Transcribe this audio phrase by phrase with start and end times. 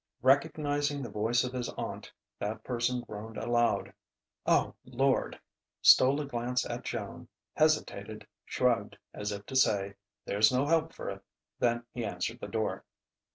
[0.23, 3.93] Recognizing the voice of his aunt, that person groaned aloud
[4.47, 5.39] "O Lord!"
[5.83, 9.93] stole a glance at Joan, hesitated, shrugged, as if to say:
[10.25, 11.23] There's no help for it!
[11.59, 12.83] Then he answered the door.